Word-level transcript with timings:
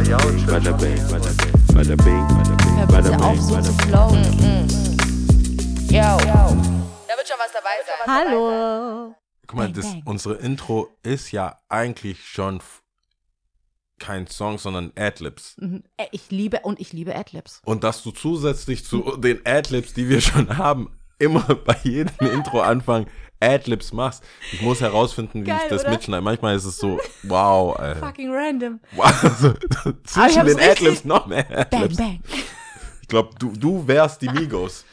Bada 0.00 0.72
bing, 0.78 0.96
bada 1.10 1.94
bing, 1.94 2.26
bada 2.88 3.10
bing, 3.10 3.20
auf, 3.20 3.36
bing, 3.36 3.42
so 3.42 3.60
zu 3.60 3.72
bing. 3.76 3.86
flowen. 3.86 4.24
Yo. 5.90 6.16
Da 7.06 7.16
wird 7.16 7.28
schon 7.28 7.36
was 7.38 7.52
dabei 7.52 7.76
sein. 7.84 8.06
Hallo. 8.06 9.14
Guck 9.46 9.58
mal, 9.58 9.70
das, 9.70 9.84
unsere 10.06 10.36
Intro 10.36 10.88
ist 11.02 11.32
ja 11.32 11.58
eigentlich 11.68 12.26
schon 12.26 12.62
kein 13.98 14.26
Song, 14.26 14.56
sondern 14.56 14.90
Adlibs. 14.96 15.56
Mhm. 15.58 15.82
Äh, 15.98 16.06
Ich 16.12 16.30
liebe 16.30 16.60
und 16.60 16.80
ich 16.80 16.94
liebe 16.94 17.14
Adlibs. 17.14 17.60
Und 17.66 17.84
dass 17.84 18.02
du 18.02 18.10
zusätzlich 18.10 18.86
zu 18.86 19.18
den 19.18 19.44
Adlibs, 19.44 19.92
die 19.92 20.08
wir 20.08 20.22
schon 20.22 20.56
haben, 20.56 20.98
immer 21.18 21.42
bei 21.42 21.76
jedem 21.82 22.14
Intro 22.32 22.62
Anfang 22.62 23.06
Adlibs 23.40 23.92
machst. 23.92 24.22
Ich 24.52 24.60
muss 24.62 24.80
herausfinden, 24.80 25.42
wie 25.42 25.50
Geil, 25.50 25.60
ich 25.64 25.68
das 25.70 25.82
oder? 25.82 25.90
mitschneide. 25.90 26.22
Manchmal 26.22 26.56
ist 26.56 26.64
es 26.64 26.76
so, 26.76 27.00
wow, 27.24 27.76
Alter. 27.78 28.06
Fucking 28.06 28.30
random. 28.32 28.80
Wow, 28.92 29.04
also, 29.24 29.54
ich 29.54 30.04
zwischen 30.04 30.46
den 30.46 30.60
Adlibs 30.60 31.04
noch 31.04 31.26
mehr 31.26 31.44
Bang, 31.44 31.82
Adlibs. 31.82 31.96
bang. 31.96 32.20
Ich 33.02 33.08
glaube, 33.08 33.30
du, 33.38 33.52
du 33.52 33.86
wärst 33.88 34.22
die 34.22 34.28
Migos. 34.28 34.84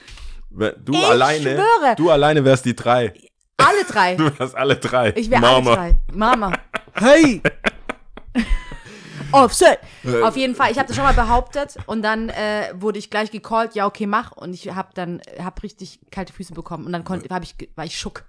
Du 0.49 0.93
Ich 0.93 1.05
alleine, 1.05 1.43
schwöre. 1.55 1.95
du 1.97 2.09
alleine 2.09 2.43
wärst 2.43 2.65
die 2.65 2.75
drei. 2.75 3.13
Alle 3.57 3.83
drei. 3.87 4.15
Du 4.15 4.39
wärst 4.39 4.55
alle 4.55 4.75
drei. 4.77 5.11
Ich 5.15 5.31
alle 5.31 5.41
Mama. 5.41 5.75
drei. 5.75 5.99
Mama. 6.11 6.53
Hey. 6.93 7.41
Offset. 9.31 9.79
Auf 10.23 10.37
jeden 10.37 10.55
Fall. 10.55 10.71
Ich 10.71 10.77
habe 10.77 10.87
das 10.87 10.95
schon 10.95 11.03
mal 11.05 11.13
behauptet 11.13 11.77
und 11.85 12.01
dann 12.01 12.29
äh, 12.29 12.71
wurde 12.75 12.97
ich 12.97 13.09
gleich 13.09 13.29
gecallt. 13.29 13.75
Ja, 13.75 13.85
okay, 13.85 14.05
mach. 14.07 14.31
Und 14.31 14.53
ich 14.53 14.73
habe 14.73 14.89
dann 14.93 15.21
hab 15.43 15.61
richtig 15.63 15.99
kalte 16.11 16.31
Füße 16.33 16.53
bekommen 16.53 16.85
und 16.85 16.93
dann 16.93 17.03
konnte, 17.03 17.33
hab 17.33 17.43
ich, 17.43 17.55
war 17.75 17.85
ich 17.85 17.99
schock. 17.99 18.23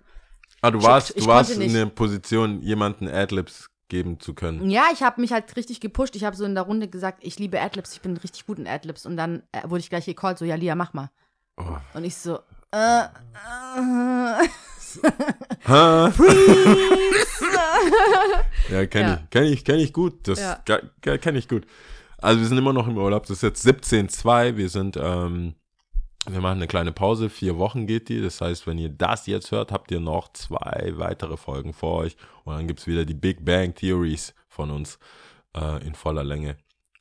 Ah, 0.60 0.70
du 0.70 0.82
warst, 0.82 1.10
ich 1.16 1.24
du 1.24 1.28
warst 1.30 1.50
in 1.52 1.72
der 1.72 1.86
Position, 1.86 2.60
jemanden 2.62 3.08
Adlibs 3.08 3.70
geben 3.88 4.18
zu 4.20 4.34
können. 4.34 4.68
Ja, 4.68 4.86
ich 4.92 5.02
habe 5.02 5.20
mich 5.20 5.32
halt 5.32 5.54
richtig 5.56 5.80
gepusht. 5.80 6.14
Ich 6.16 6.24
habe 6.24 6.36
so 6.36 6.44
in 6.44 6.54
der 6.54 6.64
Runde 6.64 6.88
gesagt, 6.88 7.20
ich 7.22 7.38
liebe 7.38 7.60
Adlibs, 7.60 7.92
ich 7.94 8.00
bin 8.00 8.16
richtig 8.16 8.44
gut 8.46 8.58
in 8.58 8.66
Adlibs. 8.66 9.06
Und 9.06 9.16
dann 9.16 9.42
äh, 9.52 9.62
wurde 9.68 9.80
ich 9.80 9.88
gleich 9.88 10.04
gecallt, 10.06 10.38
so, 10.38 10.44
ja, 10.44 10.56
Lia, 10.56 10.74
mach 10.74 10.92
mal. 10.92 11.10
Oh. 11.56 11.64
Und 11.94 12.04
ich 12.04 12.14
so, 12.16 12.38
äh, 12.72 13.04
äh. 13.04 14.48
Ja, 18.70 18.86
kenne 18.86 19.08
Ja. 19.08 19.20
ich, 19.24 19.30
kenne 19.30 19.46
ich, 19.48 19.64
kenne 19.64 19.82
ich 19.82 19.92
gut. 19.92 20.28
Das 20.28 20.38
Ja. 20.40 20.62
kenne 21.00 21.38
ich 21.38 21.48
gut. 21.48 21.66
Also 22.18 22.40
wir 22.40 22.46
sind 22.48 22.58
immer 22.58 22.72
noch 22.72 22.88
im 22.88 22.96
Urlaub. 22.98 23.22
Das 23.26 23.38
ist 23.38 23.42
jetzt 23.42 23.66
17.2. 23.66 24.56
Wir 24.56 24.68
sind, 24.68 24.96
ähm, 25.00 25.54
wir 26.26 26.40
machen 26.40 26.58
eine 26.58 26.66
kleine 26.66 26.92
Pause. 26.92 27.30
Vier 27.30 27.58
Wochen 27.58 27.86
geht 27.86 28.08
die. 28.08 28.20
Das 28.20 28.40
heißt, 28.40 28.66
wenn 28.66 28.78
ihr 28.78 28.88
das 28.88 29.26
jetzt 29.26 29.50
hört, 29.50 29.72
habt 29.72 29.90
ihr 29.90 30.00
noch 30.00 30.32
zwei 30.32 30.92
weitere 30.96 31.36
Folgen 31.36 31.72
vor 31.72 31.98
euch. 31.98 32.16
Und 32.44 32.56
dann 32.56 32.66
gibt's 32.66 32.86
wieder 32.86 33.04
die 33.04 33.14
Big 33.14 33.44
Bang 33.44 33.74
Theories 33.74 34.34
von 34.48 34.70
uns 34.70 34.98
äh, 35.56 35.84
in 35.86 35.94
voller 35.94 36.24
Länge. 36.24 36.56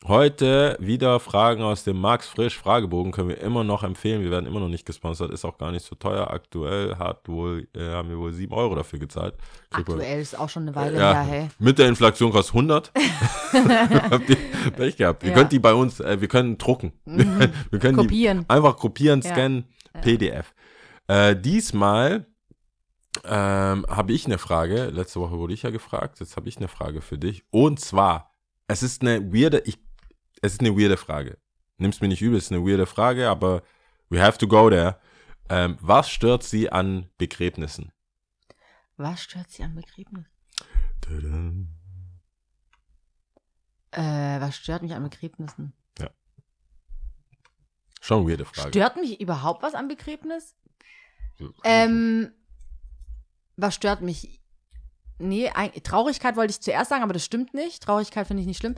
Heute 0.07 0.77
wieder 0.79 1.19
Fragen 1.19 1.61
aus 1.63 1.83
dem 1.83 1.99
Max 1.99 2.29
Frisch 2.29 2.57
Fragebogen 2.57 3.11
können 3.11 3.27
wir 3.27 3.41
immer 3.41 3.65
noch 3.65 3.83
empfehlen. 3.83 4.21
Wir 4.21 4.31
werden 4.31 4.45
immer 4.45 4.61
noch 4.61 4.69
nicht 4.69 4.85
gesponsert, 4.85 5.31
ist 5.31 5.43
auch 5.43 5.57
gar 5.57 5.71
nicht 5.73 5.85
so 5.85 5.95
teuer. 5.95 6.31
Aktuell 6.31 6.95
hat 6.95 7.27
wohl, 7.27 7.67
äh, 7.75 7.89
haben 7.89 8.07
wir 8.07 8.17
wohl 8.17 8.31
7 8.31 8.53
Euro 8.53 8.75
dafür 8.75 8.99
gezahlt. 8.99 9.35
Aktuell 9.69 10.21
ist 10.21 10.39
auch 10.39 10.47
schon 10.47 10.63
eine 10.63 10.75
Weile 10.75 10.97
ja, 10.97 11.23
her, 11.23 11.23
hey. 11.23 11.47
mit 11.59 11.77
der 11.77 11.89
Inflation 11.89 12.31
kostet 12.31 12.55
100. 12.55 12.91
Habt 14.11 14.29
ihr 14.29 14.37
Pech 14.77 14.95
gehabt. 14.95 15.23
Ihr 15.23 15.29
Ja. 15.29 15.35
könnt 15.35 15.51
die 15.51 15.59
bei 15.59 15.73
uns, 15.73 15.99
äh, 15.99 16.21
wir 16.21 16.29
können 16.29 16.57
drucken. 16.57 16.93
wir 17.05 17.79
können 17.79 17.97
Kopieren. 17.97 18.45
Die 18.45 18.49
einfach 18.49 18.77
kopieren, 18.77 19.21
Ja. 19.21 19.31
scannen, 19.31 19.65
PDF. 20.01 20.53
Äh, 21.07 21.35
diesmal 21.35 22.27
ähm, 23.25 23.85
habe 23.89 24.13
ich 24.13 24.25
eine 24.25 24.37
Frage. 24.37 24.85
Letzte 24.85 25.19
Woche 25.19 25.37
wurde 25.37 25.53
ich 25.53 25.63
ja 25.63 25.69
gefragt. 25.69 26.21
Jetzt 26.21 26.37
habe 26.37 26.47
ich 26.47 26.55
eine 26.57 26.69
Frage 26.69 27.01
für 27.01 27.17
dich. 27.17 27.43
Und 27.49 27.81
zwar, 27.81 28.35
es 28.67 28.83
ist 28.83 29.01
eine 29.01 29.33
weirde, 29.33 29.63
ich, 29.65 29.79
es 30.41 30.53
ist 30.53 30.61
eine 30.61 30.77
weirde 30.77 30.97
Frage. 30.97 31.37
Nimm's 31.77 32.01
mir 32.01 32.07
nicht 32.07 32.21
übel, 32.21 32.37
es 32.37 32.45
ist 32.45 32.51
eine 32.51 32.65
weirde 32.65 32.85
Frage, 32.85 33.29
aber 33.29 33.63
we 34.09 34.21
have 34.21 34.37
to 34.37 34.47
go 34.47 34.69
there. 34.69 34.99
Ähm, 35.49 35.77
was 35.81 36.09
stört 36.09 36.43
sie 36.43 36.71
an 36.71 37.09
Begräbnissen? 37.17 37.91
Was 38.97 39.21
stört 39.21 39.51
sie 39.51 39.63
am 39.63 39.75
Begräbnis? 39.75 40.25
Tadam. 41.01 41.69
Äh, 43.91 44.41
was 44.41 44.55
stört 44.57 44.81
mich 44.81 44.93
an 44.93 45.03
Begräbnissen? 45.03 45.73
Schon 48.01 48.21
eine 48.21 48.29
weirde 48.29 48.45
Frage. 48.45 48.69
Stört 48.69 48.95
mich 48.95 49.19
überhaupt 49.19 49.63
was 49.63 49.73
am 49.73 49.87
Begräbnis? 49.87 50.55
Ähm, 51.63 52.31
was 53.55 53.75
stört 53.75 54.01
mich? 54.01 54.41
Nee, 55.19 55.51
Traurigkeit 55.83 56.35
wollte 56.35 56.51
ich 56.51 56.61
zuerst 56.61 56.89
sagen, 56.89 57.03
aber 57.03 57.13
das 57.13 57.25
stimmt 57.25 57.53
nicht. 57.53 57.83
Traurigkeit 57.83 58.27
finde 58.27 58.41
ich 58.41 58.47
nicht 58.47 58.59
schlimm. 58.59 58.75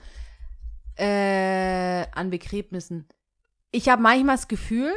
Äh, 0.99 2.07
an 2.11 2.29
Begräbnissen. 2.29 3.07
Ich 3.71 3.87
habe 3.87 4.01
manchmal 4.01 4.35
das 4.35 4.49
Gefühl, 4.49 4.93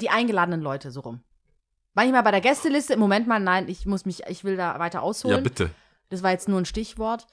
die 0.00 0.10
eingeladenen 0.10 0.60
Leute 0.60 0.90
so 0.90 1.00
rum. 1.00 1.20
Manchmal 1.94 2.22
bei 2.22 2.32
der 2.32 2.40
Gästeliste, 2.40 2.94
im 2.94 3.00
Moment 3.00 3.26
mal, 3.26 3.40
nein, 3.40 3.68
ich 3.68 3.86
muss 3.86 4.04
mich, 4.04 4.24
ich 4.26 4.44
will 4.44 4.56
da 4.56 4.78
weiter 4.78 5.02
ausholen. 5.02 5.38
Ja, 5.38 5.42
bitte. 5.42 5.70
Das 6.10 6.22
war 6.22 6.32
jetzt 6.32 6.48
nur 6.48 6.60
ein 6.60 6.66
Stichwort. 6.66 7.26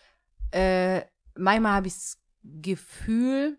Äh, 0.52 1.02
manchmal 1.36 1.74
habe 1.74 1.88
ich 1.88 1.94
das 1.94 2.18
Gefühl. 2.44 3.58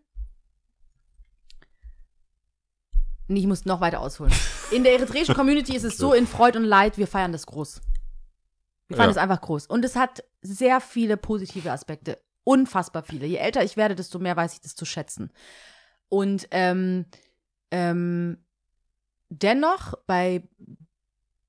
Nee, 3.28 3.41
ich 3.41 3.47
muss 3.47 3.64
noch 3.64 3.81
weiter 3.81 4.00
ausholen. 4.00 4.32
In 4.70 4.84
der 4.84 4.94
eritreischen 4.94 5.34
Community 5.37 5.75
ist 5.76 5.84
es 5.84 5.97
so, 5.97 6.12
in 6.12 6.26
Freud 6.26 6.56
und 6.56 6.64
Leid, 6.64 6.99
wir 6.99 7.06
feiern 7.06 7.32
das 7.32 7.47
groß. 7.47 7.81
Wir 8.92 8.97
feiern 8.97 9.08
Ja. 9.08 9.12
es 9.12 9.16
einfach 9.19 9.41
groß. 9.41 9.66
Und 9.66 9.84
es 9.84 9.97
hat 9.97 10.25
sehr 10.42 10.80
viele 10.80 11.16
positive 11.16 11.70
Aspekte. 11.72 12.19
Unfassbar 12.44 13.03
viele. 13.03 13.26
Je 13.26 13.36
älter 13.36 13.62
ich 13.64 13.76
werde, 13.76 13.94
desto 13.94 14.19
mehr 14.19 14.36
weiß 14.36 14.54
ich 14.54 14.60
das 14.60 14.75
zu 14.75 14.84
schätzen. 14.84 15.32
Und 16.08 16.47
ähm, 16.50 17.06
ähm, 17.70 18.44
dennoch 19.31 19.94
bei 20.06 20.48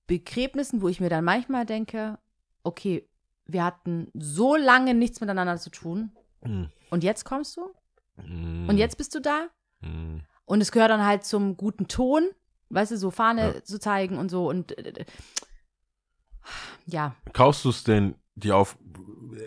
Begräbnissen, 0.07 0.81
wo 0.81 0.87
ich 0.89 0.99
mir 0.99 1.09
dann 1.09 1.23
manchmal 1.23 1.65
denke, 1.65 2.19
okay, 2.63 3.07
wir 3.45 3.63
hatten 3.63 4.09
so 4.13 4.55
lange 4.55 4.93
nichts 4.93 5.21
miteinander 5.21 5.57
zu 5.57 5.69
tun 5.69 6.11
Hm. 6.43 6.69
und 6.91 7.03
jetzt 7.03 7.25
kommst 7.25 7.57
du 7.57 7.69
Hm. 8.17 8.67
und 8.69 8.77
jetzt 8.77 8.97
bist 8.97 9.15
du 9.15 9.19
da 9.19 9.47
Hm. 9.81 10.21
und 10.45 10.61
es 10.61 10.71
gehört 10.71 10.91
dann 10.91 11.05
halt 11.05 11.25
zum 11.25 11.57
guten 11.57 11.87
Ton, 11.87 12.29
weißt 12.69 12.91
du, 12.91 12.97
so 12.97 13.11
Fahne 13.11 13.55
Ja. 13.55 13.63
zu 13.63 13.79
zeigen 13.79 14.17
und 14.17 14.29
so 14.29 14.47
und 14.47 14.77
äh, 14.77 14.89
äh, 15.01 15.05
ja, 16.85 17.15
Kaufst 17.33 17.65
du 17.65 17.69
es 17.69 17.83
denn, 17.83 18.15
die 18.35 18.51
auf, 18.51 18.77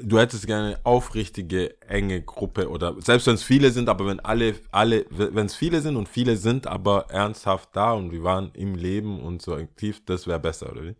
du 0.02 0.18
hättest 0.18 0.46
gerne 0.46 0.66
eine 0.68 0.86
aufrichtige, 0.86 1.80
enge 1.82 2.22
Gruppe 2.22 2.68
oder, 2.68 3.00
selbst 3.00 3.26
wenn 3.26 3.34
es 3.34 3.42
viele 3.42 3.70
sind, 3.70 3.88
aber 3.88 4.06
wenn 4.06 4.20
alle, 4.20 4.54
alle, 4.70 5.06
wenn 5.10 5.46
es 5.46 5.54
viele 5.54 5.80
sind 5.80 5.96
und 5.96 6.08
viele 6.08 6.36
sind 6.36 6.66
aber 6.66 7.06
ernsthaft 7.10 7.70
da 7.72 7.92
und 7.92 8.12
wir 8.12 8.22
waren 8.22 8.50
im 8.54 8.74
Leben 8.74 9.20
und 9.20 9.42
so 9.42 9.54
aktiv, 9.54 10.02
das 10.04 10.26
wäre 10.26 10.40
besser, 10.40 10.70
oder 10.70 10.82
wie? 10.82 10.96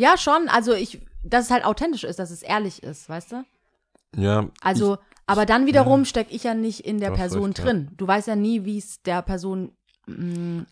ja 0.00 0.16
schon, 0.16 0.48
also 0.48 0.72
ich, 0.72 1.00
dass 1.22 1.46
es 1.46 1.50
halt 1.50 1.64
authentisch 1.64 2.04
ist, 2.04 2.18
dass 2.18 2.30
es 2.30 2.42
ehrlich 2.42 2.82
ist, 2.82 3.08
weißt 3.08 3.32
du? 3.32 3.44
Ja. 4.16 4.48
Also, 4.62 4.98
aber 5.26 5.46
dann 5.46 5.66
wiederum 5.66 6.04
stecke 6.04 6.34
ich 6.34 6.44
ja 6.44 6.54
nicht 6.54 6.80
in 6.80 6.98
der 6.98 7.12
Person 7.12 7.46
recht, 7.46 7.58
ja. 7.58 7.64
drin. 7.64 7.90
Du 7.96 8.08
weißt 8.08 8.26
ja 8.26 8.34
nie, 8.34 8.64
wie 8.64 8.78
es 8.78 9.02
der 9.02 9.22
Person, 9.22 9.72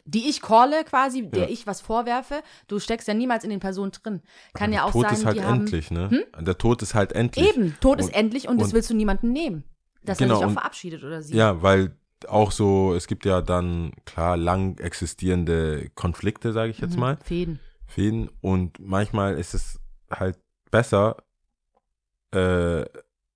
die 0.05 0.29
ich 0.29 0.41
calle 0.43 0.85
quasi, 0.85 1.29
der 1.29 1.45
Ja. 1.45 1.49
ich 1.49 1.67
was 1.67 1.81
vorwerfe, 1.81 2.43
du 2.67 2.79
steckst 2.79 3.09
ja 3.09 3.15
niemals 3.15 3.45
in 3.45 3.51
den 3.51 3.61
Personen 3.61 3.93
drin. 3.93 4.23
Kann 4.55 4.73
ja 4.73 4.85
auch 4.85 4.93
Tod 4.93 5.03
sein, 5.07 5.15
ist 5.15 5.25
halt 5.27 5.37
die 5.37 5.43
haben. 5.43 5.55
Hm? 5.55 5.61
endlich, 5.61 5.91
ne? 5.91 6.27
Der 6.41 6.59
Tod 6.59 6.83
ist 6.83 6.95
halt 6.95 7.13
endlich. 7.13 7.49
Eben, 7.49 7.75
Tod 7.81 8.01
ist 8.01 8.07
Und- 8.07 8.15
endlich 8.15 8.49
und 8.49 8.59
das 8.61 8.69
und- 8.69 8.75
willst 8.75 8.91
du 8.91 8.95
niemandem 8.95 9.33
nehmen. 9.33 9.65
Dass 10.05 10.19
Genau, 10.19 10.35
er 10.35 10.37
sich 10.39 10.45
auch 10.45 10.49
und- 10.49 10.55
verabschiedet 10.55 11.05
oder 11.05 11.23
sie. 11.23 11.37
Ja, 11.37 11.63
weil 11.63 11.97
auch 12.27 12.51
so, 12.51 12.95
es 12.95 13.07
gibt 13.07 13.25
ja 13.25 13.41
dann 13.43 13.93
klar 14.05 14.37
lang 14.37 14.79
existierende 14.79 15.91
Konflikte, 15.95 16.53
sage 16.53 16.71
ich 16.71 16.79
jetzt 16.81 16.95
Mhm, 16.95 17.01
mal. 17.01 17.19
Fäden. 17.23 17.61
Fäden 17.87 18.29
und 18.41 18.79
manchmal 18.81 19.35
ist 19.39 19.55
es 19.55 19.79
halt 20.11 20.37
besser 20.71 21.17
äh, 22.33 22.85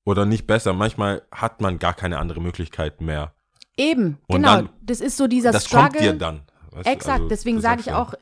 oder 0.05 0.27
nicht 0.27 0.47
besser, 0.47 0.73
manchmal 0.73 1.23
hat 1.33 1.61
man 1.61 1.79
gar 1.79 1.95
keine 1.95 2.19
andere 2.19 2.41
Möglichkeit 2.41 3.01
mehr. 3.01 3.33
Eben, 3.77 4.19
Und 4.29 4.37
genau. 4.43 4.57
dann- 4.57 4.69
das 4.83 5.01
ist 5.01 5.17
so 5.17 5.27
dieser 5.27 5.53
das 5.53 5.65
Struggle. 5.67 5.89
kommt 5.91 6.01
dir 6.01 6.13
dann. 6.15 6.43
weißt 6.73 6.87
Exakt, 6.89 7.19
also, 7.19 7.29
deswegen 7.29 7.61
sage 7.61 7.81
ich 7.81 7.93
auch, 7.93 8.15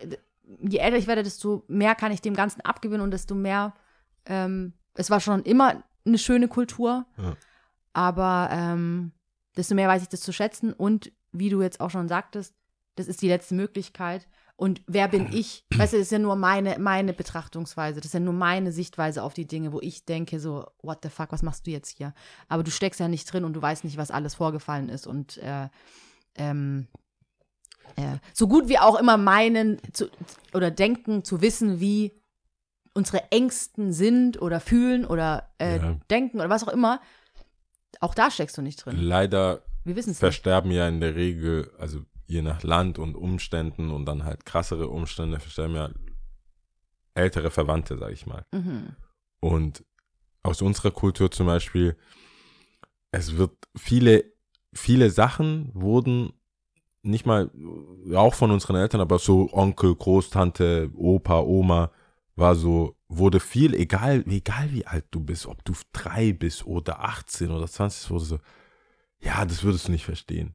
je 0.60 0.78
älter 0.78 0.96
ich 0.96 1.06
werde, 1.06 1.22
desto 1.22 1.64
mehr 1.68 1.94
kann 1.94 2.12
ich 2.12 2.20
dem 2.20 2.34
Ganzen 2.34 2.60
abgewinnen 2.62 3.00
und 3.02 3.10
desto 3.12 3.34
mehr, 3.34 3.74
ähm, 4.26 4.72
es 4.94 5.10
war 5.10 5.20
schon 5.20 5.42
immer 5.42 5.82
eine 6.04 6.18
schöne 6.18 6.48
Kultur, 6.48 7.06
Ja. 7.16 7.36
aber 7.92 8.48
ähm, 8.52 9.12
desto 9.56 9.74
mehr 9.74 9.88
weiß 9.88 10.02
ich 10.02 10.08
das 10.08 10.20
zu 10.20 10.32
schätzen 10.32 10.72
und 10.72 11.12
wie 11.32 11.48
du 11.50 11.62
jetzt 11.62 11.80
auch 11.80 11.90
schon 11.90 12.08
sagtest, 12.08 12.54
das 12.96 13.06
ist 13.08 13.22
die 13.22 13.28
letzte 13.28 13.54
Möglichkeit 13.54 14.26
und 14.60 14.82
wer 14.86 15.08
bin 15.08 15.32
ich? 15.32 15.64
Weißt 15.74 15.94
du, 15.94 15.96
das 15.96 16.08
ist 16.08 16.12
ja 16.12 16.18
nur 16.18 16.36
meine, 16.36 16.78
meine 16.78 17.14
Betrachtungsweise, 17.14 17.96
das 18.00 18.08
ist 18.08 18.12
ja 18.12 18.20
nur 18.20 18.34
meine 18.34 18.72
Sichtweise 18.72 19.22
auf 19.22 19.32
die 19.32 19.46
Dinge, 19.46 19.72
wo 19.72 19.80
ich 19.80 20.04
denke 20.04 20.38
so, 20.38 20.66
what 20.82 20.98
the 21.02 21.08
fuck, 21.08 21.32
was 21.32 21.42
machst 21.42 21.66
du 21.66 21.70
jetzt 21.70 21.96
hier? 21.96 22.12
Aber 22.46 22.62
du 22.62 22.70
steckst 22.70 23.00
ja 23.00 23.08
nicht 23.08 23.24
drin 23.32 23.44
und 23.44 23.54
du 23.54 23.62
weißt 23.62 23.84
nicht, 23.84 23.96
was 23.96 24.10
alles 24.10 24.34
vorgefallen 24.34 24.90
ist 24.90 25.06
und 25.06 25.38
äh, 25.38 25.68
ähm, 26.34 26.88
äh, 27.96 28.18
so 28.34 28.48
gut 28.48 28.68
wir 28.68 28.84
auch 28.84 29.00
immer 29.00 29.16
meinen 29.16 29.78
zu, 29.94 30.10
oder 30.52 30.70
denken 30.70 31.24
zu 31.24 31.40
wissen, 31.40 31.80
wie 31.80 32.12
unsere 32.92 33.32
Ängsten 33.32 33.94
sind 33.94 34.42
oder 34.42 34.60
fühlen 34.60 35.06
oder 35.06 35.48
äh, 35.58 35.78
Ja. 35.78 35.96
denken 36.10 36.38
oder 36.38 36.50
was 36.50 36.64
auch 36.68 36.72
immer, 36.72 37.00
auch 38.00 38.14
da 38.14 38.30
steckst 38.30 38.58
du 38.58 38.62
nicht 38.62 38.84
drin. 38.84 38.98
Leider 38.98 39.62
Wir 39.84 39.96
es 39.96 40.06
nicht. 40.06 40.18
versterben 40.18 40.70
ja 40.70 40.86
in 40.86 41.00
der 41.00 41.14
Regel, 41.14 41.72
also 41.78 42.02
je 42.30 42.42
nach 42.42 42.62
Land 42.62 42.98
und 42.98 43.16
Umständen 43.16 43.90
und 43.90 44.06
dann 44.06 44.24
halt 44.24 44.46
krassere 44.46 44.88
Umstände, 44.88 45.40
versterben 45.40 45.74
ja 45.74 45.90
ältere 47.14 47.50
Verwandte, 47.50 47.98
sag 47.98 48.12
ich 48.12 48.26
mal. 48.26 48.46
Mhm. 48.52 48.94
Und 49.40 49.84
aus 50.42 50.62
unserer 50.62 50.92
Kultur 50.92 51.30
zum 51.30 51.46
Beispiel, 51.46 51.96
es 53.10 53.36
wird 53.36 53.52
viele, 53.76 54.24
viele 54.72 55.10
Sachen 55.10 55.70
wurden 55.74 56.32
nicht 57.02 57.26
mal, 57.26 57.50
auch 58.14 58.34
von 58.34 58.50
unseren 58.50 58.76
Eltern, 58.76 59.00
aber 59.00 59.18
so 59.18 59.48
Onkel, 59.52 59.94
Großtante, 59.94 60.90
Opa, 60.94 61.40
Oma, 61.40 61.90
war 62.36 62.54
so, 62.54 62.96
wurde 63.08 63.40
viel, 63.40 63.74
egal, 63.74 64.22
egal 64.28 64.70
wie 64.72 64.86
alt 64.86 65.06
du 65.10 65.20
bist, 65.20 65.46
ob 65.46 65.64
du 65.64 65.72
drei 65.92 66.32
bist 66.32 66.66
oder 66.66 67.00
18 67.00 67.50
oder 67.50 67.66
20, 67.66 68.10
wurde 68.10 68.24
so, 68.24 68.38
ja, 69.18 69.44
das 69.44 69.62
würdest 69.62 69.88
du 69.88 69.92
nicht 69.92 70.04
verstehen. 70.04 70.54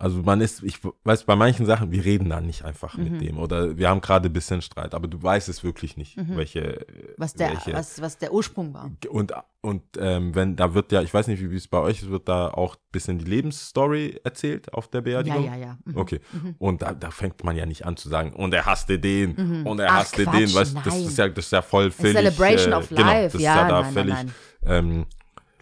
Also 0.00 0.22
man 0.22 0.40
ist, 0.40 0.62
ich 0.62 0.78
weiß, 1.02 1.24
bei 1.24 1.34
manchen 1.34 1.66
Sachen, 1.66 1.90
wir 1.90 2.04
reden 2.04 2.30
da 2.30 2.40
nicht 2.40 2.64
einfach 2.64 2.96
Mhm. 2.96 3.04
mit 3.04 3.20
dem 3.20 3.36
oder 3.38 3.76
wir 3.78 3.88
haben 3.88 4.00
gerade 4.00 4.28
ein 4.28 4.32
bisschen 4.32 4.62
Streit, 4.62 4.94
aber 4.94 5.08
du 5.08 5.20
weißt 5.20 5.48
es 5.48 5.64
wirklich 5.64 5.96
nicht, 5.96 6.16
Mhm. 6.16 6.36
welche, 6.36 6.86
Was 7.16 7.34
der, 7.34 7.50
welche, 7.50 7.72
was, 7.72 8.00
was 8.00 8.16
der 8.16 8.32
Ursprung 8.32 8.72
war. 8.74 8.92
und, 9.10 9.32
und 9.60 9.82
ähm, 9.98 10.36
wenn, 10.36 10.54
da 10.54 10.72
wird 10.74 10.92
ja, 10.92 11.02
ich 11.02 11.12
weiß 11.12 11.26
nicht, 11.26 11.40
wie 11.50 11.52
es 11.56 11.66
bei 11.66 11.78
euch 11.80 12.00
ist, 12.02 12.10
wird 12.10 12.28
da 12.28 12.46
auch 12.48 12.76
ein 12.76 12.80
bisschen 12.92 13.18
die 13.18 13.24
Lebensstory 13.24 14.20
erzählt 14.22 14.72
auf 14.72 14.86
der 14.86 15.00
Ja, 15.00 15.02
Beerdigung? 15.04 15.44
ja, 15.46 15.56
ja. 15.56 15.78
Mhm. 15.84 15.96
Okay. 15.96 16.20
Mhm. 16.32 16.54
Und 16.58 16.82
da, 16.82 16.94
da 16.94 17.10
fängt 17.10 17.42
man 17.42 17.56
ja 17.56 17.66
nicht 17.66 17.84
an 17.84 17.96
zu 17.96 18.08
sagen, 18.08 18.34
und 18.34 18.54
er 18.54 18.66
hasste 18.66 19.00
den, 19.00 19.34
Mhm. 19.36 19.66
und 19.66 19.80
er 19.80 19.90
Ach, 19.90 19.96
hasste 19.96 20.22
Quatsch, 20.22 20.34
den, 20.36 20.54
weißt 20.54 20.76
du, 20.76 20.80
das 20.84 20.96
ist 20.96 21.18
ja, 21.18 21.28
das 21.28 21.44
ist 21.46 21.50
ja 21.52 21.62
voll 21.62 21.90
völlig. 21.90 22.14
Celebration 22.14 22.72
äh, 22.72 22.76
of 22.76 22.88
genau, 22.88 23.02
Life, 23.02 23.22
das 23.24 23.34
ist 23.34 23.40
ja, 23.42 23.56
ja 23.62 23.68
da 23.68 23.80
nein, 23.82 23.92
völlig, 23.92 24.14
nein, 24.14 24.32
nein. 24.62 24.78
ähm, 24.78 25.06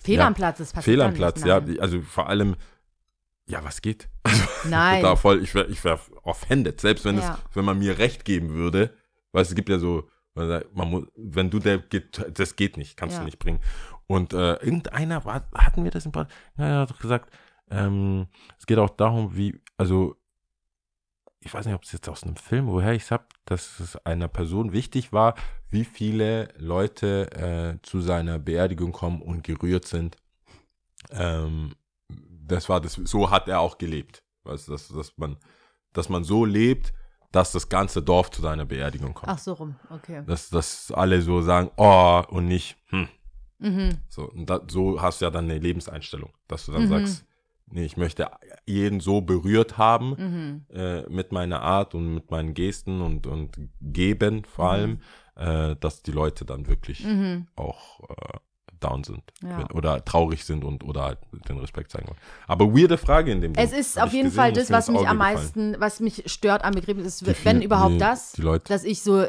Fehl 0.02 0.16
Ja. 0.18 0.26
am 0.26 0.34
Platz, 0.34 0.58
das 0.58 0.72
passiert 0.74 0.84
fehl 0.98 1.00
am 1.02 1.14
Platz, 1.14 1.42
ja, 1.42 1.60
also 1.80 2.00
vor 2.02 2.28
allem, 2.28 2.54
ja, 3.46 3.62
was 3.64 3.80
geht? 3.82 4.08
Nein. 4.64 5.02
Da 5.02 5.16
voll, 5.16 5.42
ich 5.42 5.54
wäre 5.54 5.66
ich 5.68 5.82
wär 5.84 5.98
offended, 6.22 6.80
selbst 6.80 7.04
wenn, 7.04 7.18
Ja. 7.18 7.34
es, 7.48 7.56
wenn 7.56 7.64
man 7.64 7.78
mir 7.78 7.98
recht 7.98 8.24
geben 8.24 8.50
würde, 8.50 8.94
weil 9.32 9.42
es 9.42 9.54
gibt 9.54 9.68
ja 9.68 9.78
so, 9.78 10.08
man 10.34 10.90
muss, 10.90 11.04
wenn 11.16 11.48
du 11.50 11.58
der 11.58 11.78
geht, 11.78 12.24
das 12.38 12.56
geht 12.56 12.76
nicht, 12.76 12.96
kannst 12.96 13.14
Ja. 13.14 13.20
du 13.20 13.24
nicht 13.24 13.38
bringen. 13.38 13.60
Und 14.06 14.32
äh, 14.32 14.54
irgendeiner 14.56 15.24
war, 15.24 15.48
hatten 15.54 15.82
wir 15.84 15.90
das 15.90 16.04
im 16.06 16.12
Podcast? 16.12 16.36
Ja, 16.58 16.64
er 16.66 16.80
hat 16.80 16.90
doch 16.90 16.98
gesagt, 17.00 17.32
ähm, 17.70 18.26
es 18.58 18.66
geht 18.66 18.78
auch 18.78 18.90
darum, 18.90 19.36
wie, 19.36 19.60
also 19.76 20.16
ich 21.40 21.52
weiß 21.54 21.66
nicht, 21.66 21.74
ob 21.74 21.84
es 21.84 21.92
jetzt 21.92 22.08
aus 22.08 22.22
einem 22.24 22.36
Film, 22.36 22.66
woher 22.66 22.92
ich 22.92 23.02
es 23.04 23.10
habe, 23.10 23.24
dass 23.44 23.78
es 23.80 23.96
einer 24.04 24.28
Person 24.28 24.72
wichtig 24.72 25.12
war, 25.12 25.34
wie 25.70 25.84
viele 25.84 26.48
Leute 26.58 27.30
äh, 27.80 27.82
zu 27.86 28.00
seiner 28.00 28.38
Beerdigung 28.38 28.92
kommen 28.92 29.22
und 29.22 29.44
gerührt 29.44 29.86
sind. 29.86 30.16
Ähm, 31.10 31.74
das 32.46 32.68
war 32.68 32.80
das, 32.80 32.94
so 32.94 33.30
hat 33.30 33.48
er 33.48 33.60
auch 33.60 33.78
gelebt. 33.78 34.22
Weißt 34.44 34.68
du, 34.68 34.72
dass, 34.72 34.88
dass 34.88 35.16
man, 35.18 35.36
dass 35.92 36.08
man 36.08 36.24
so 36.24 36.44
lebt, 36.44 36.92
dass 37.32 37.52
das 37.52 37.68
ganze 37.68 38.02
Dorf 38.02 38.30
zu 38.30 38.40
seiner 38.40 38.64
Beerdigung 38.64 39.12
kommt. 39.14 39.32
Ach 39.32 39.38
so 39.38 39.52
rum, 39.54 39.76
okay. 39.90 40.22
Dass, 40.26 40.48
dass 40.48 40.90
alle 40.92 41.20
so 41.22 41.42
sagen, 41.42 41.70
oh, 41.76 42.22
und 42.28 42.46
nicht, 42.46 42.76
hm. 42.86 43.08
Mhm. 43.58 43.98
So, 44.08 44.30
und 44.30 44.48
da, 44.48 44.60
so 44.68 45.00
hast 45.00 45.20
du 45.20 45.24
ja 45.26 45.30
dann 45.30 45.46
eine 45.46 45.58
Lebenseinstellung, 45.58 46.32
dass 46.46 46.66
du 46.66 46.72
dann 46.72 46.84
Mhm. 46.84 46.88
sagst, 46.88 47.24
nee, 47.66 47.84
ich 47.84 47.96
möchte 47.96 48.30
jeden 48.66 49.00
so 49.00 49.20
berührt 49.22 49.76
haben 49.78 50.10
Mhm. 50.10 50.66
äh, 50.76 51.02
mit 51.08 51.32
meiner 51.32 51.62
Art 51.62 51.94
und 51.94 52.14
mit 52.14 52.30
meinen 52.30 52.54
Gesten 52.54 53.00
und, 53.00 53.26
und 53.26 53.58
geben 53.80 54.44
vor 54.44 54.66
Mhm. 54.66 54.70
allem, 54.70 55.00
äh, 55.72 55.76
dass 55.76 56.02
die 56.02 56.12
Leute 56.12 56.44
dann 56.44 56.68
wirklich 56.68 57.04
Mhm. 57.04 57.46
auch 57.56 58.00
äh, 58.08 58.38
down 58.80 59.04
sind 59.04 59.22
Ja. 59.42 59.68
oder 59.74 60.04
traurig 60.04 60.44
sind 60.44 60.64
und 60.64 60.84
oder 60.84 61.02
halt 61.04 61.18
den 61.48 61.58
Respekt 61.58 61.90
zeigen 61.90 62.08
wollen. 62.08 62.18
Aber 62.46 62.66
weirde 62.74 62.98
Frage 62.98 63.32
in 63.32 63.40
dem 63.40 63.54
Es 63.54 63.70
Ding. 63.70 63.80
ist 63.80 63.96
Hab 63.96 64.06
auf 64.08 64.12
jeden 64.12 64.26
gesehen, 64.26 64.36
Fall 64.36 64.52
das, 64.52 64.70
was 64.70 64.88
mich 64.88 64.98
Auge 65.00 65.08
am 65.08 65.18
gefallen. 65.18 65.34
meisten, 65.36 65.76
was 65.78 66.00
mich 66.00 66.22
stört 66.26 66.64
am 66.64 66.72
Begräbnis, 66.74 67.06
ist, 67.06 67.20
Die 67.22 67.44
wenn 67.44 67.56
viel- 67.58 67.64
überhaupt 67.66 67.94
die, 67.94 67.98
das, 67.98 68.32
Die 68.32 68.42
dass 68.42 68.84
ich 68.84 69.02
so 69.02 69.26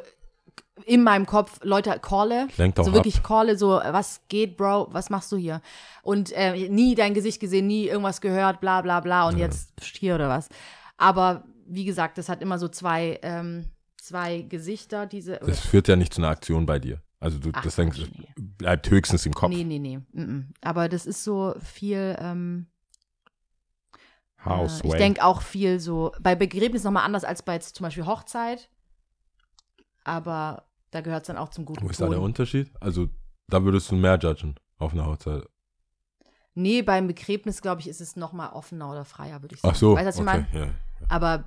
in 0.86 1.04
meinem 1.04 1.26
Kopf 1.26 1.60
Leute 1.64 1.98
calle, 2.02 2.48
lenkt 2.58 2.78
so 2.78 2.84
ab. 2.90 2.94
wirklich 2.94 3.24
calle, 3.24 3.58
so, 3.58 3.70
was 3.70 4.22
geht, 4.30 4.58
Bro, 4.58 4.90
was 4.92 5.10
machst 5.10 5.32
du 5.32 5.38
hier? 5.38 5.62
Und 6.04 6.32
äh, 6.34 6.70
nie 6.70 6.94
dein 6.96 7.14
Gesicht 7.16 7.40
gesehen, 7.40 7.66
nie 7.68 7.88
irgendwas 7.88 8.22
gehört, 8.22 8.62
bla 8.62 8.82
bla 8.82 9.00
bla 9.00 9.28
und 9.28 9.38
Ja. 9.38 9.46
jetzt 9.46 9.72
hier 9.82 10.16
oder 10.16 10.30
was. 10.30 10.50
Aber 10.98 11.44
wie 11.66 11.84
gesagt, 11.84 12.18
das 12.18 12.30
hat 12.30 12.42
immer 12.42 12.60
so 12.60 12.68
zwei, 12.68 13.20
ähm, 13.24 13.66
zwei 14.00 14.42
Gesichter, 14.44 15.06
diese. 15.08 15.40
Das 15.46 15.60
führt 15.60 15.88
ja 15.88 15.96
nicht 15.96 16.14
zu 16.14 16.22
einer 16.22 16.30
Aktion 16.30 16.66
bei 16.66 16.80
dir. 16.80 17.02
Also 17.20 17.40
du, 17.40 17.50
Ach, 17.54 17.64
das 17.64 17.76
denkst, 17.76 18.00
nee. 18.18 18.27
Bleibt 18.58 18.90
höchstens 18.90 19.26
im 19.26 19.34
Kopf. 19.34 19.50
Nee, 19.50 19.64
nee, 19.64 19.80
nee. 19.80 19.98
mm, 19.98 20.22
mm. 20.22 20.54
Aber 20.62 20.90
das 20.90 21.06
ist 21.06 21.24
so 21.24 21.56
viel. 21.60 22.16
Ähm, 22.20 22.68
House 24.44 24.82
Äh, 24.82 24.88
ich 24.88 24.94
denke 24.94 25.24
auch 25.24 25.42
viel 25.42 25.80
so, 25.80 26.12
bei 26.22 26.36
Begräbnis 26.36 26.84
nochmal 26.84 27.04
anders 27.04 27.24
als 27.24 27.42
bei 27.44 27.54
jetzt 27.54 27.76
zum 27.76 27.84
Beispiel 27.84 28.06
Hochzeit. 28.06 28.70
Aber 30.04 30.68
da 30.92 31.02
gehört 31.02 31.24
es 31.24 31.28
dann 31.28 31.38
auch 31.38 31.50
zum 31.50 31.66
guten 31.66 31.84
Wo 31.84 31.90
ist 31.90 32.00
da 32.00 32.08
der. 32.08 32.22
Unterschied? 32.22 32.72
Also 32.80 33.10
da 33.48 33.64
würdest 33.64 33.92
du 33.92 33.96
mehr 33.96 34.18
judgen 34.18 34.56
auf 34.78 34.94
einer 34.94 35.06
Hochzeit. 35.06 35.44
Nee, 36.54 36.82
beim 36.82 37.08
Begräbnis, 37.08 37.62
glaube 37.62 37.82
ich, 37.82 37.88
ist 37.88 38.02
es 38.02 38.16
nochmal 38.16 38.52
offener 38.52 38.90
oder 38.90 39.06
freier, 39.06 39.42
würde 39.42 39.56
ich 39.56 39.62
sagen. 39.62 39.74
Ach 39.76 39.78
so, 39.78 39.96
Weißt 39.96 40.20
okay, 40.20 40.46
ja. 40.54 40.70
Aber 41.10 41.46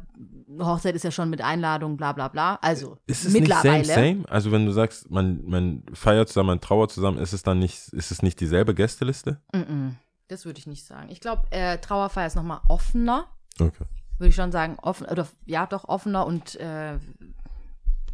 Hochzeit 0.59 0.95
ist 0.95 1.05
ja 1.05 1.11
schon 1.11 1.31
mit 1.31 1.41
Einladung, 1.43 1.97
bla 1.97 2.13
bla 2.13 2.29
bla. 2.29 2.59
Also 2.63 2.99
Ist 3.07 3.25
es 3.25 3.33
mittlerweile. 3.33 3.79
nicht 3.79 3.87
same, 3.93 4.15
same? 4.15 4.29
Also 4.29 4.51
wenn 4.53 4.67
du 4.67 4.73
sagst, 4.73 5.11
man, 5.11 5.45
man 5.47 5.83
feiert 5.93 6.29
zusammen, 6.29 6.49
man 6.49 6.61
trauert 6.61 6.91
zusammen, 6.91 7.19
ist 7.19 7.33
es 7.33 7.43
dann 7.43 7.59
nicht, 7.59 7.89
ist 7.93 8.11
es 8.11 8.23
nicht 8.23 8.41
dieselbe 8.41 8.75
Gästeliste? 8.75 9.41
Mm 9.53 9.59
-mm. 9.59 9.91
Das 10.29 10.45
würde 10.45 10.59
ich 10.59 10.67
nicht 10.67 10.85
sagen. 10.87 11.09
Ich 11.11 11.21
glaube, 11.21 11.43
äh, 11.51 11.79
Trauerfeier 11.79 12.27
ist 12.27 12.37
nochmal 12.37 12.61
offener. 12.69 13.27
Okay. 13.59 13.85
Würde 14.19 14.29
ich 14.29 14.35
schon 14.37 14.53
sagen, 14.53 14.77
offen, 14.81 15.07
oder 15.07 15.27
ja, 15.47 15.67
doch 15.67 15.85
offener 15.89 16.27
und 16.27 16.55
äh, 16.61 16.99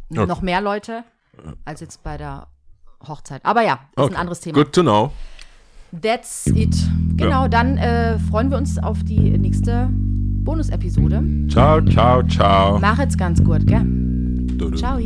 Okay. 0.09 0.25
noch 0.25 0.41
mehr 0.41 0.61
Leute 0.61 1.03
als 1.65 1.81
jetzt 1.81 2.01
bei 2.01 2.17
der 2.17 2.47
Hochzeit. 3.05 3.43
Aber 3.45 3.61
ja, 3.61 3.73
ist 3.73 3.97
okay. 3.97 4.13
ein 4.13 4.19
anderes 4.19 4.39
Thema. 4.39 4.55
Good 4.63 4.73
to 4.73 4.81
know. 4.81 5.11
That's 6.01 6.47
it. 6.47 6.75
Genau, 7.17 7.43
Ja. 7.43 7.47
dann 7.47 7.77
äh, 7.77 8.17
freuen 8.19 8.49
wir 8.49 8.57
uns 8.57 8.77
auf 8.79 9.03
die 9.03 9.37
nächste 9.37 9.89
Bonus-Episode. 10.47 11.21
Ciao, 11.49 11.81
ciao, 11.81 12.23
ciao. 12.23 12.79
Mach 12.79 12.97
jetzt 12.99 13.17
ganz 13.17 13.43
gut, 13.43 13.67
gell? 13.67 13.85
Ciao. 14.77 14.97